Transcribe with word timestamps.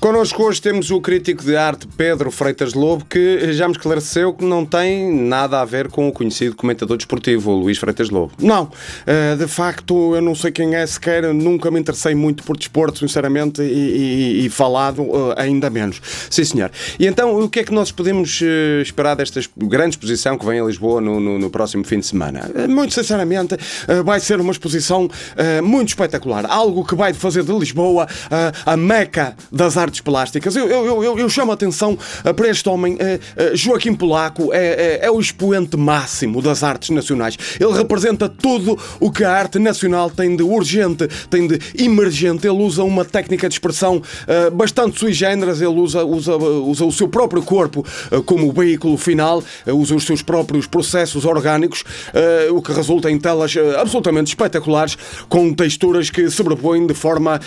Connosco 0.00 0.44
hoje 0.44 0.62
temos 0.62 0.92
o 0.92 1.00
crítico 1.00 1.42
de 1.42 1.56
arte 1.56 1.88
Pedro 1.96 2.30
Freitas 2.30 2.72
Lobo, 2.72 3.04
que 3.04 3.52
já 3.52 3.66
me 3.66 3.72
esclareceu 3.72 4.32
que 4.32 4.44
não 4.44 4.64
tem 4.64 5.12
nada 5.12 5.60
a 5.60 5.64
ver 5.64 5.88
com 5.88 6.06
o 6.06 6.12
conhecido 6.12 6.54
comentador 6.54 6.96
desportivo, 6.96 7.50
Luís 7.50 7.78
Freitas 7.78 8.08
Lobo. 8.08 8.32
Não, 8.38 8.70
eh, 9.04 9.34
de 9.34 9.48
facto, 9.48 10.14
eu 10.14 10.22
não 10.22 10.36
sei 10.36 10.52
quem 10.52 10.76
é 10.76 10.86
sequer, 10.86 11.34
nunca 11.34 11.68
me 11.68 11.80
interessei 11.80 12.14
muito 12.14 12.44
por 12.44 12.56
desporto, 12.56 13.00
sinceramente, 13.00 13.60
e, 13.60 13.64
e, 13.64 14.46
e 14.46 14.48
falado 14.48 15.02
eh, 15.02 15.42
ainda 15.42 15.68
menos. 15.68 16.00
Sim, 16.30 16.44
senhor. 16.44 16.70
E 16.96 17.04
então, 17.04 17.36
o 17.36 17.48
que 17.48 17.58
é 17.58 17.64
que 17.64 17.72
nós 17.72 17.90
podemos 17.90 18.40
eh, 18.40 18.80
esperar 18.80 19.16
desta 19.16 19.40
grande 19.56 19.96
exposição 19.96 20.38
que 20.38 20.46
vem 20.46 20.60
a 20.60 20.64
Lisboa 20.64 21.00
no, 21.00 21.18
no, 21.18 21.40
no 21.40 21.50
próximo 21.50 21.82
fim 21.82 21.98
de 21.98 22.06
semana? 22.06 22.48
Muito 22.68 22.94
sinceramente, 22.94 23.56
vai 24.04 24.20
ser 24.20 24.40
uma 24.40 24.52
exposição 24.52 25.10
muito 25.62 25.88
espetacular. 25.88 26.46
Algo 26.46 26.84
que 26.84 26.94
vai 26.94 27.12
fazer 27.12 27.42
de 27.42 27.52
Lisboa 27.52 28.06
a 28.64 28.76
meca 28.76 29.34
das 29.50 29.76
artes 29.76 29.87
artes 29.88 30.00
plásticas. 30.00 30.54
Eu, 30.54 30.68
eu, 30.68 31.02
eu, 31.02 31.18
eu 31.18 31.28
chamo 31.28 31.50
a 31.50 31.54
atenção 31.54 31.98
eh, 32.24 32.32
para 32.32 32.48
este 32.48 32.68
homem. 32.68 32.96
Eh, 33.00 33.18
eh, 33.36 33.52
Joaquim 33.54 33.94
Polaco 33.94 34.52
é, 34.52 34.98
é, 35.02 35.06
é, 35.06 35.10
o 35.10 35.18
expoente 35.18 35.76
máximo 35.76 36.42
das 36.42 36.62
artes 36.62 36.90
nacionais. 36.90 37.36
Ele 37.58 37.72
representa 37.72 38.28
tudo 38.28 38.78
o 39.00 39.10
que 39.10 39.24
a 39.24 39.32
arte 39.32 39.58
nacional 39.58 40.10
tem 40.10 40.36
de 40.36 40.42
urgente, 40.42 41.08
tem 41.30 41.48
de 41.48 41.58
emergente. 41.82 42.46
Ele 42.46 42.58
usa 42.58 42.84
uma 42.84 43.04
técnica 43.04 43.48
de 43.48 43.54
expressão 43.54 44.02
bastante 44.52 44.98
sui 44.98 45.12
generis. 45.12 45.60
Ele 45.60 45.80
usa, 45.80 46.04
usa, 46.04 46.36
usa 46.36 46.84
o 46.84 46.92
seu 46.92 47.08
próprio 47.08 47.42
corpo 47.42 47.84
como 48.26 48.52
veículo 48.52 48.96
final, 48.98 49.42
usa 49.66 49.94
os 49.94 50.04
seus 50.04 50.22
próprios 50.22 50.66
processos 50.66 51.24
orgânicos, 51.24 51.84
o 52.50 52.60
que 52.60 52.72
resulta 52.72 53.10
em 53.10 53.18
telas 53.18 53.54
absolutamente 53.80 54.28
espetaculares, 54.28 54.96
com 55.28 55.52
texturas 55.54 56.10
que 56.10 56.28
sobrepõem 56.30 56.86
de 56.86 56.94
forma 56.94 57.40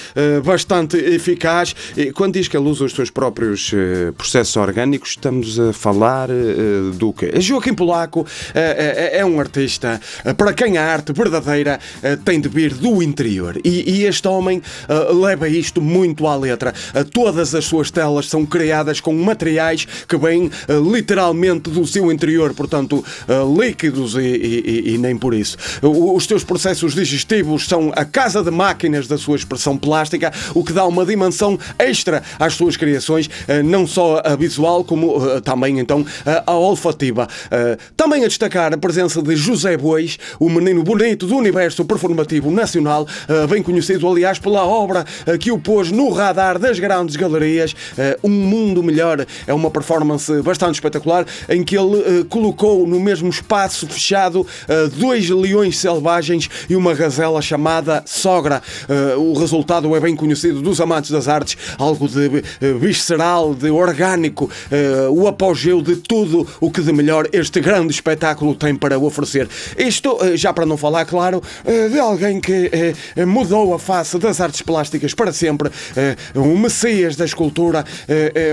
bastante 0.44 0.98
eficaz. 0.98 1.76
Quando 2.16 2.31
quando 2.32 2.36
diz 2.36 2.48
que 2.48 2.56
ele 2.56 2.70
usa 2.70 2.86
os 2.86 2.94
seus 2.94 3.10
próprios 3.10 3.74
uh, 3.74 4.14
processos 4.14 4.56
orgânicos, 4.56 5.10
estamos 5.10 5.60
a 5.60 5.74
falar 5.74 6.30
uh, 6.30 6.92
do 6.92 7.12
quê? 7.12 7.34
Joaquim 7.42 7.74
Polaco 7.74 8.22
uh, 8.22 8.26
é 8.54 9.26
um 9.26 9.38
artista 9.38 10.00
para 10.38 10.54
quem 10.54 10.78
a 10.78 10.86
arte 10.86 11.12
verdadeira 11.12 11.80
tem 12.24 12.40
de 12.40 12.48
vir 12.48 12.74
do 12.74 13.04
interior. 13.04 13.60
E, 13.66 13.98
e 13.98 14.06
este 14.06 14.28
homem 14.28 14.62
leva 15.14 15.50
isto 15.50 15.82
muito 15.82 16.28
à 16.28 16.36
letra. 16.36 16.74
todas 17.12 17.54
as 17.54 17.66
suas 17.66 17.92
telas 17.92 18.28
são 18.28 18.46
criadas 18.46 19.00
com 19.00 19.14
materiais 19.14 19.86
que 20.08 20.18
vêm 20.18 20.50
literalmente 20.92 21.70
do 21.70 21.86
seu 21.86 22.12
interior, 22.12 22.54
portanto, 22.54 23.04
líquidos 23.58 24.16
e, 24.16 24.20
e, 24.20 24.94
e 24.94 24.98
nem 24.98 25.18
por 25.18 25.34
isso. 25.34 25.58
Os 25.82 26.26
seus 26.26 26.44
processos 26.44 26.94
digestivos 26.94 27.68
são 27.68 27.92
a 27.96 28.06
casa 28.06 28.44
de 28.44 28.52
máquinas 28.52 29.08
da 29.08 29.18
sua 29.18 29.36
expressão 29.36 29.78
plástica, 29.78 30.32
o 30.54 30.64
que 30.64 30.74
dá 30.74 30.86
uma 30.86 31.06
dimensão 31.06 31.58
extra 31.80 32.21
às 32.40 32.54
suas 32.54 32.78
criações, 32.78 33.30
eh, 33.48 33.62
não 33.64 33.86
só 33.86 34.22
a 34.24 34.36
visual, 34.36 34.84
como 34.84 35.24
eh, 35.30 35.42
também 35.42 35.80
então 35.80 36.06
a 36.46 36.54
olfativa. 36.54 37.28
Eh, 37.50 37.78
também 37.96 38.24
a 38.24 38.28
destacar 38.28 38.74
a 38.74 38.78
presença 38.78 39.22
de 39.22 39.36
José 39.36 39.78
Bois, 39.78 40.18
o 40.40 40.50
menino 40.50 40.84
bonito 40.84 41.26
do 41.26 41.36
universo 41.36 41.86
performativo 41.86 42.52
nacional, 42.52 43.08
bem 43.50 43.62
conhecido, 43.62 44.08
aliás, 44.08 44.40
pela 44.40 44.66
obra 44.66 45.06
que 45.40 45.52
o 45.52 45.60
pôs 45.60 45.92
no 45.92 46.10
radar 46.10 46.58
das 46.58 46.80
grandes 46.80 47.16
galerias. 47.16 47.76
Um 48.24 48.30
Mundo 48.30 48.84
Melhor 48.84 49.26
é 49.46 49.54
uma 49.54 49.70
performance 49.70 50.42
bastante 50.42 50.76
espetacular 50.76 51.26
em 51.50 51.64
que 51.64 51.78
ele 51.78 52.24
colocou 52.30 52.88
no 52.88 53.00
mesmo 53.00 53.30
espaço 53.30 53.88
fechado 53.88 54.46
dois 54.98 55.30
leões 55.30 55.78
selvagens 55.78 56.50
e 56.70 56.76
uma 56.76 56.94
gazela 56.94 57.42
chamada 57.42 58.04
Sogra. 58.06 58.62
O 59.18 59.34
resultado 59.34 59.96
é 59.96 60.00
bem 60.00 60.16
conhecido 60.16 60.62
dos 60.62 60.82
amantes 60.82 61.12
das 61.12 61.28
artes, 61.28 61.58
algo 61.78 62.08
de 62.12 62.44
eh, 62.62 62.74
visceral, 62.74 63.54
de 63.54 63.70
orgânico, 63.70 64.50
eh, 64.70 65.08
o 65.10 65.28
apogeu 65.28 65.82
de 65.82 65.96
tudo 65.96 66.48
o 66.60 66.70
que 66.70 66.82
de 66.82 66.92
melhor 66.92 67.28
este 67.32 67.60
grande 67.60 67.94
espetáculo 67.94 68.54
tem 68.56 68.76
para 68.76 69.00
oferecer. 69.00 69.48
Isto, 69.78 70.18
eh, 70.22 70.38
já 70.38 70.54
para 70.54 70.66
não 70.66 70.78
falar, 70.78 71.06
claro, 71.06 71.42
de 71.92 72.00
alguém 72.00 72.40
que 72.40 72.72
mudou 73.26 73.74
a 73.74 73.80
face 73.80 74.18
das 74.18 74.42
artes 74.42 74.62
plásticas 74.62 75.14
para 75.14 75.32
sempre, 75.32 75.70
um 76.36 76.58
messias 76.58 77.16
da 77.16 77.26
escultura, 77.26 77.86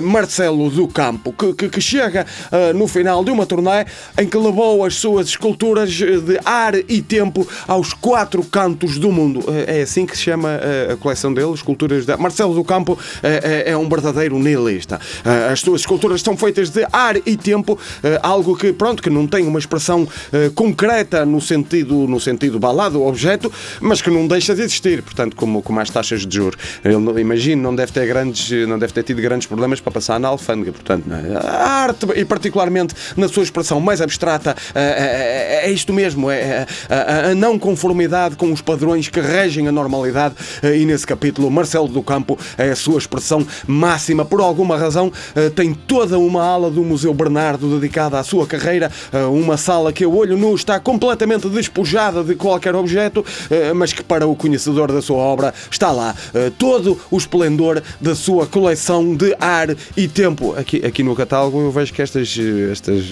Marcelo 0.02 0.70
do 0.70 0.86
Campo, 0.88 1.32
que, 1.32 1.80
chega 1.80 2.26
no 2.74 2.86
final 2.86 3.24
de 3.24 3.30
uma 3.30 3.46
turnê 3.46 3.86
em 4.18 4.26
que 4.26 4.36
levou 4.36 4.84
as 4.84 4.94
suas 4.94 5.28
esculturas 5.28 5.90
de 5.90 6.38
ar 6.44 6.74
e 6.74 7.02
tempo 7.02 7.46
aos 7.66 7.92
quatro 7.92 8.42
cantos 8.44 8.98
do 8.98 9.10
mundo. 9.10 9.44
É 9.66 9.82
assim 9.82 10.06
que 10.06 10.16
se 10.16 10.24
chama 10.24 10.60
a 10.92 10.96
coleção 10.96 11.32
dele, 11.32 11.52
esculturas 11.52 12.06
de 12.06 12.16
Marcelo 12.16 12.54
do 12.54 12.64
Campo 12.64 12.98
é, 13.48 13.70
é 13.70 13.76
um 13.76 13.88
verdadeiro 13.88 14.38
nihilista. 14.38 15.00
Ah, 15.24 15.52
as 15.52 15.60
suas 15.60 15.80
esculturas 15.80 16.20
estão 16.20 16.36
feitas 16.36 16.70
de 16.70 16.86
ar 16.92 17.16
e 17.16 17.36
tempo, 17.36 17.78
ah, 18.04 18.20
algo 18.22 18.56
que, 18.56 18.72
pronto, 18.72 19.02
que 19.02 19.10
não 19.10 19.26
tem 19.26 19.46
uma 19.46 19.58
expressão 19.58 20.06
ah, 20.32 20.50
concreta 20.54 21.24
no 21.24 21.40
sentido, 21.40 22.06
no 22.06 22.20
sentido 22.20 22.58
balado, 22.58 23.02
objeto, 23.02 23.50
mas 23.80 24.02
que 24.02 24.10
não 24.10 24.26
deixa 24.26 24.54
de 24.54 24.62
existir, 24.62 25.02
portanto, 25.02 25.34
como, 25.34 25.62
como 25.62 25.80
as 25.80 25.90
taxas 25.90 26.26
de 26.26 26.36
juros. 26.36 26.58
Ele, 26.84 27.20
imagino, 27.20 27.62
não 27.62 27.74
deve 27.74 27.92
ter 27.92 28.06
grandes, 28.06 28.50
não 28.66 28.78
deve 28.78 28.92
ter 28.92 29.02
tido 29.02 29.22
grandes 29.22 29.46
problemas 29.46 29.80
para 29.80 29.92
passar 29.92 30.20
na 30.20 30.28
alfândega, 30.28 30.72
portanto, 30.72 31.04
é? 31.10 31.46
a 31.46 31.66
arte, 31.66 32.06
e 32.14 32.24
particularmente 32.24 32.94
na 33.16 33.28
sua 33.28 33.42
expressão 33.42 33.80
mais 33.80 34.00
abstrata, 34.00 34.54
é, 34.74 35.62
é 35.64 35.70
isto 35.70 35.92
mesmo, 35.92 36.30
é 36.30 36.66
a 36.88 37.34
não 37.34 37.58
conformidade 37.58 38.36
com 38.36 38.52
os 38.52 38.60
padrões 38.60 39.08
que 39.08 39.20
regem 39.20 39.68
a 39.68 39.72
normalidade, 39.72 40.34
e 40.62 40.84
nesse 40.84 41.06
capítulo, 41.06 41.50
Marcelo 41.50 41.88
do 41.88 42.02
Campo 42.02 42.38
é 42.56 42.70
a 42.70 42.76
sua 42.76 42.98
expressão 42.98 43.37
máxima. 43.66 44.24
Por 44.24 44.40
alguma 44.40 44.76
razão, 44.76 45.12
eh, 45.34 45.50
tem 45.50 45.74
toda 45.74 46.18
uma 46.18 46.42
ala 46.42 46.70
do 46.70 46.82
Museu 46.82 47.12
Bernardo 47.12 47.78
dedicada 47.78 48.18
à 48.18 48.24
sua 48.24 48.46
carreira, 48.46 48.90
eh, 49.12 49.24
uma 49.24 49.56
sala 49.56 49.92
que 49.92 50.04
a 50.04 50.08
olho 50.08 50.36
nu 50.36 50.54
está 50.54 50.78
completamente 50.80 51.48
despojada 51.48 52.22
de 52.22 52.34
qualquer 52.34 52.74
objeto, 52.74 53.24
eh, 53.50 53.72
mas 53.72 53.92
que 53.92 54.02
para 54.02 54.26
o 54.26 54.34
conhecedor 54.34 54.92
da 54.92 55.02
sua 55.02 55.18
obra 55.18 55.54
está 55.70 55.90
lá 55.90 56.14
todo 56.58 56.98
o 57.10 57.16
esplendor 57.16 57.82
da 58.00 58.14
sua 58.14 58.46
coleção 58.46 59.14
de 59.14 59.34
ar 59.40 59.74
e 59.96 60.08
tempo. 60.08 60.54
Aqui, 60.56 60.84
aqui 60.84 61.02
no 61.02 61.14
catálogo 61.14 61.60
eu 61.60 61.70
vejo 61.70 61.92
que 61.92 62.02
estas, 62.02 62.38
estas 62.70 63.04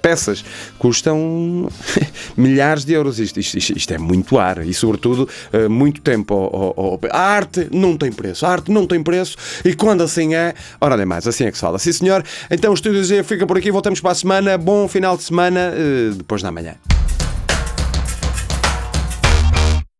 peças 0.00 0.44
custam 0.78 1.68
milhares 2.36 2.84
de 2.84 2.92
euros. 2.92 3.18
Isto, 3.18 3.40
isto, 3.40 3.56
isto, 3.56 3.92
é 3.92 3.98
muito 3.98 4.38
ar 4.38 4.66
e, 4.66 4.72
sobretudo, 4.72 5.28
muito 5.68 6.00
tempo. 6.00 6.50
A 7.10 7.20
arte 7.20 7.68
não 7.70 7.96
tem 7.96 8.12
preço. 8.12 8.46
A 8.46 8.50
arte 8.50 8.70
não 8.70 8.86
tem 8.86 9.02
preço 9.02 9.36
e 9.64 9.74
quando 9.74 10.02
assim 10.02 10.34
é, 10.34 10.54
ora 10.80 10.96
nem 10.96 11.06
mais, 11.06 11.26
assim 11.26 11.44
é 11.44 11.50
que 11.50 11.56
se 11.56 11.60
fala. 11.60 11.78
Sim, 11.78 11.92
senhor. 11.92 12.24
Então 12.50 12.70
o 12.70 12.74
Estúdio 12.74 13.02
Z 13.04 13.22
fica 13.22 13.46
por 13.46 13.56
aqui, 13.56 13.70
voltamos 13.70 14.00
para 14.00 14.12
a 14.12 14.14
semana. 14.14 14.58
Bom 14.58 14.88
final 14.88 15.16
de 15.16 15.22
semana, 15.22 15.72
eh, 15.74 16.12
depois 16.14 16.42
da 16.42 16.50
manhã. 16.50 16.74